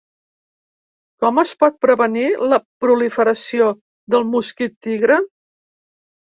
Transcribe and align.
Com 1.25 1.41
es 1.41 1.51
pot 1.63 1.77
prevenir 1.85 2.23
la 2.53 2.59
proliferació 2.85 3.69
del 4.15 4.27
mosquit 4.33 4.75
tigre? 4.89 5.21